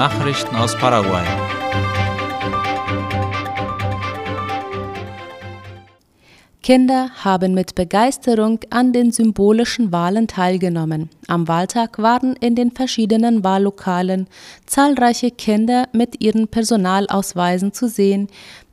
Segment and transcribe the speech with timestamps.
[0.00, 1.26] Nachrichten aus Paraguay.
[6.62, 11.10] Kinder haben mit Begeisterung an den symbolischen Wahlen teilgenommen.
[11.28, 14.26] Am Wahltag waren in den verschiedenen Wahllokalen
[14.64, 18.28] zahlreiche Kinder mit ihren Personalausweisen zu sehen,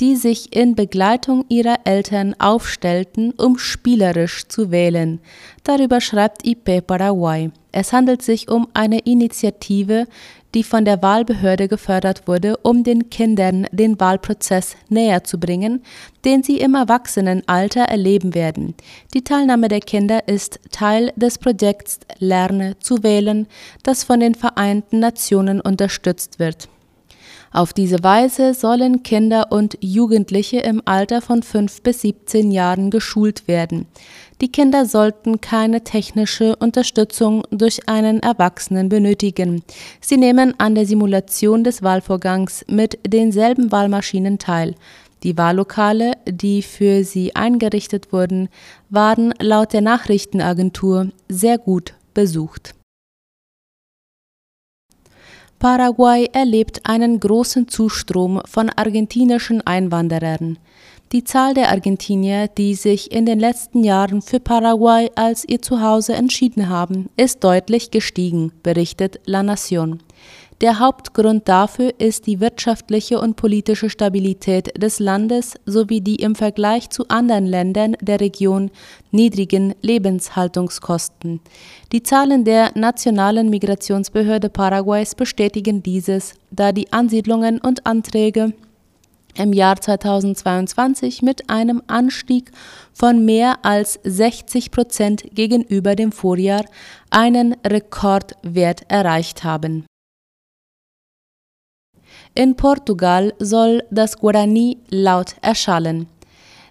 [0.00, 5.20] die sich in Begleitung ihrer Eltern aufstellten, um spielerisch zu wählen.
[5.62, 7.50] Darüber schreibt IP Paraguay.
[7.70, 10.06] Es handelt sich um eine Initiative,
[10.54, 15.82] die von der Wahlbehörde gefördert wurde, um den Kindern den Wahlprozess näher zu bringen,
[16.24, 18.74] den sie im Erwachsenenalter erleben werden.
[19.14, 23.46] Die Teilnahme der Kinder ist Teil des Projekts Lerne zu wählen,
[23.82, 26.68] das von den Vereinten Nationen unterstützt wird.
[27.52, 33.48] Auf diese Weise sollen Kinder und Jugendliche im Alter von 5 bis 17 Jahren geschult
[33.48, 33.86] werden.
[34.40, 39.64] Die Kinder sollten keine technische Unterstützung durch einen Erwachsenen benötigen.
[40.00, 44.76] Sie nehmen an der Simulation des Wahlvorgangs mit denselben Wahlmaschinen teil.
[45.24, 48.48] Die Wahllokale, die für sie eingerichtet wurden,
[48.88, 52.74] waren laut der Nachrichtenagentur sehr gut besucht.
[55.60, 60.58] Paraguay erlebt einen großen Zustrom von argentinischen Einwanderern.
[61.12, 66.14] Die Zahl der Argentinier, die sich in den letzten Jahren für Paraguay als ihr Zuhause
[66.14, 69.98] entschieden haben, ist deutlich gestiegen, berichtet La Nación.
[70.60, 76.90] Der Hauptgrund dafür ist die wirtschaftliche und politische Stabilität des Landes sowie die im Vergleich
[76.90, 78.70] zu anderen Ländern der Region
[79.10, 81.40] niedrigen Lebenshaltungskosten.
[81.92, 88.52] Die Zahlen der Nationalen Migrationsbehörde Paraguays bestätigen dieses, da die Ansiedlungen und Anträge
[89.36, 92.50] im Jahr 2022 mit einem Anstieg
[92.92, 96.66] von mehr als 60 Prozent gegenüber dem Vorjahr
[97.08, 99.86] einen Rekordwert erreicht haben
[102.34, 106.06] in Portugal soll das Guarani laut erschallen.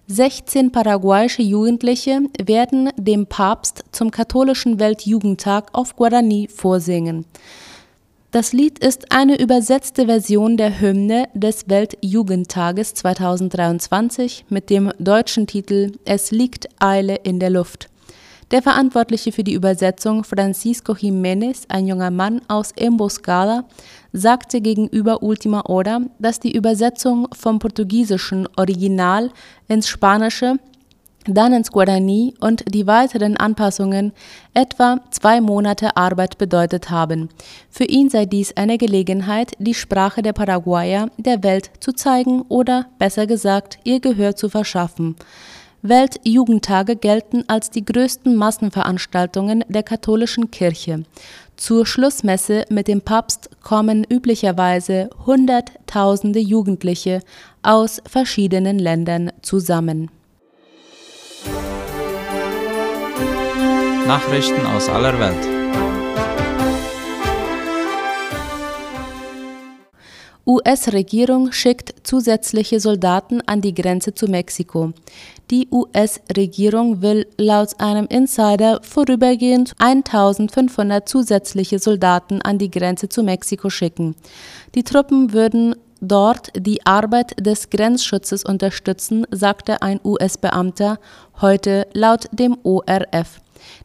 [0.08, 7.26] 16 paraguayische Jugendliche werden dem Papst zum katholischen Weltjugendtag auf Guarani vorsingen.
[8.32, 15.94] Das Lied ist eine übersetzte Version der Hymne des Weltjugendtages 2023 mit dem deutschen Titel
[16.06, 17.90] Es liegt Eile in der Luft.
[18.52, 23.66] Der Verantwortliche für die Übersetzung, Francisco Jiménez, ein junger Mann aus Emboscada,
[24.12, 29.30] sagte gegenüber Ultima Hora, dass die Übersetzung vom portugiesischen Original
[29.68, 30.56] ins Spanische,
[31.26, 34.14] dann ins Guarani und die weiteren Anpassungen
[34.56, 37.30] etwa zwei Monate Arbeit bedeutet haben.
[37.70, 42.88] Für ihn sei dies eine Gelegenheit, die Sprache der Paraguayer der Welt zu zeigen oder,
[42.98, 45.18] besser gesagt, ihr Gehör zu verschaffen.
[45.82, 51.04] Weltjugendtage gelten als die größten Massenveranstaltungen der katholischen Kirche.
[51.56, 57.22] Zur Schlussmesse mit dem Papst kommen üblicherweise Hunderttausende Jugendliche
[57.62, 60.10] aus verschiedenen Ländern zusammen.
[64.08, 65.59] Nachrichten aus aller Welt.
[70.50, 74.94] US-Regierung schickt zusätzliche Soldaten an die Grenze zu Mexiko.
[75.52, 83.70] Die US-Regierung will laut einem Insider vorübergehend 1500 zusätzliche Soldaten an die Grenze zu Mexiko
[83.70, 84.16] schicken.
[84.74, 90.98] Die Truppen würden dort die Arbeit des Grenzschutzes unterstützen, sagte ein US-Beamter
[91.42, 93.40] heute laut dem ORF.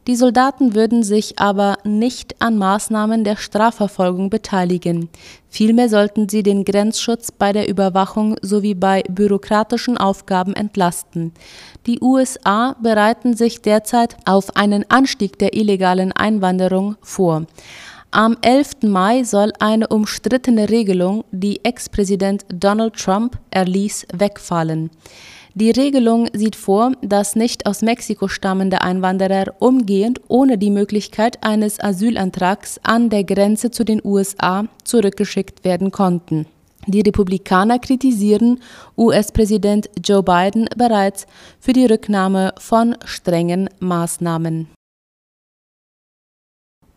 [0.07, 5.09] Die Soldaten würden sich aber nicht an Maßnahmen der Strafverfolgung beteiligen.
[5.49, 11.33] Vielmehr sollten sie den Grenzschutz bei der Überwachung sowie bei bürokratischen Aufgaben entlasten.
[11.85, 17.45] Die USA bereiten sich derzeit auf einen Anstieg der illegalen Einwanderung vor.
[18.11, 18.83] Am 11.
[18.83, 24.89] Mai soll eine umstrittene Regelung, die Ex-Präsident Donald Trump erließ, wegfallen.
[25.57, 31.79] Die Regelung sieht vor, dass nicht aus Mexiko stammende Einwanderer umgehend ohne die Möglichkeit eines
[31.79, 36.45] Asylantrags an der Grenze zu den USA zurückgeschickt werden konnten.
[36.87, 38.59] Die Republikaner kritisieren
[38.97, 41.25] US-Präsident Joe Biden bereits
[41.61, 44.67] für die Rücknahme von strengen Maßnahmen.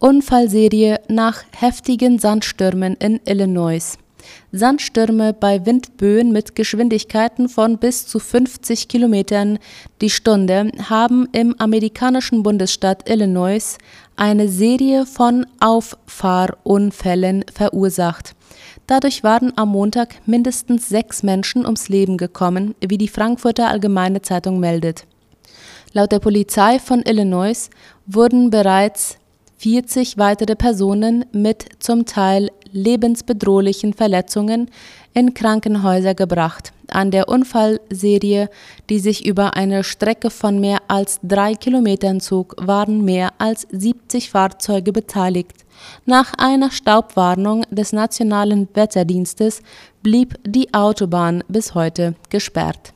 [0.00, 3.98] Unfallserie nach heftigen Sandstürmen in Illinois.
[4.52, 9.58] Sandstürme bei Windböen mit Geschwindigkeiten von bis zu 50 Kilometern
[10.00, 13.78] die Stunde haben im amerikanischen Bundesstaat Illinois
[14.16, 18.34] eine Serie von Auffahrunfällen verursacht.
[18.86, 24.60] Dadurch waren am Montag mindestens sechs Menschen ums Leben gekommen, wie die Frankfurter Allgemeine Zeitung
[24.60, 25.04] meldet.
[25.92, 27.70] Laut der Polizei von Illinois
[28.06, 29.18] wurden bereits
[29.58, 34.70] 40 weitere Personen mit zum Teil lebensbedrohlichen Verletzungen
[35.14, 36.72] in Krankenhäuser gebracht.
[36.90, 38.50] An der Unfallserie,
[38.88, 44.30] die sich über eine Strecke von mehr als drei Kilometern zog, waren mehr als 70
[44.30, 45.64] Fahrzeuge beteiligt.
[46.06, 49.60] Nach einer Staubwarnung des Nationalen Wetterdienstes
[50.04, 52.94] blieb die Autobahn bis heute gesperrt.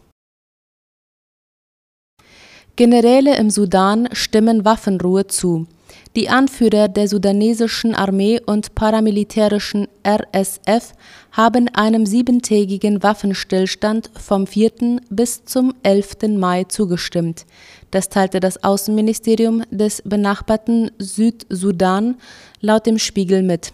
[2.77, 5.67] Generäle im Sudan stimmen Waffenruhe zu.
[6.15, 10.93] Die Anführer der sudanesischen Armee und paramilitärischen RSF
[11.33, 15.01] haben einem siebentägigen Waffenstillstand vom 4.
[15.11, 16.37] bis zum 11.
[16.37, 17.47] Mai zugestimmt.
[17.91, 22.17] Das teilte das Außenministerium des benachbarten Südsudan
[22.61, 23.73] laut dem Spiegel mit.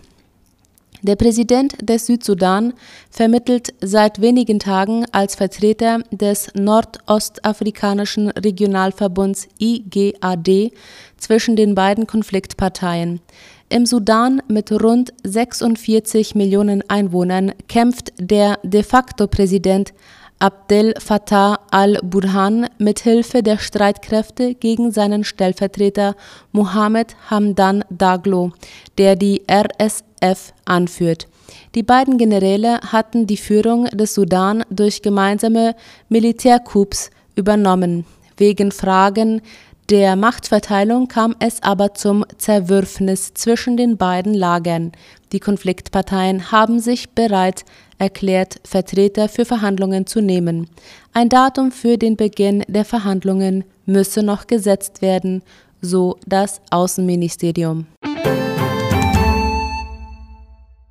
[1.03, 2.73] Der Präsident des Südsudan
[3.09, 10.73] vermittelt seit wenigen Tagen als Vertreter des Nordostafrikanischen Regionalverbunds IGAD
[11.17, 13.21] zwischen den beiden Konfliktparteien.
[13.69, 19.93] Im Sudan mit rund 46 Millionen Einwohnern kämpft der de facto Präsident
[20.41, 26.15] Abdel Fattah al-Burhan mit Hilfe der Streitkräfte gegen seinen Stellvertreter
[26.53, 28.53] Mohammed Hamdan Daglo,
[28.99, 31.27] der die RSF anführt.
[31.75, 35.75] Die beiden Generäle hatten die Führung des Sudan durch gemeinsame
[36.09, 38.05] Militärcoups übernommen.
[38.37, 39.43] Wegen Fragen
[39.91, 44.93] der Machtverteilung kam es aber zum Zerwürfnis zwischen den beiden Lagern.
[45.33, 47.65] Die Konfliktparteien haben sich bereit
[47.97, 50.69] erklärt, Vertreter für Verhandlungen zu nehmen.
[51.15, 55.43] Ein Datum für den Beginn der Verhandlungen müsse noch gesetzt werden,
[55.81, 57.87] so das Außenministerium.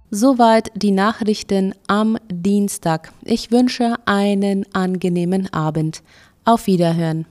[0.09, 3.11] Soweit die Nachrichten am Dienstag.
[3.23, 6.01] Ich wünsche einen angenehmen Abend.
[6.45, 7.27] Auf Wiederhören.